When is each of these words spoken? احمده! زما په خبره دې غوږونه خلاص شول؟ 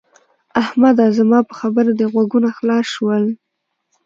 احمده! 0.61 1.05
زما 1.17 1.39
په 1.49 1.53
خبره 1.59 1.91
دې 1.99 2.05
غوږونه 2.13 2.49
خلاص 2.57 2.85
شول؟ 2.93 3.23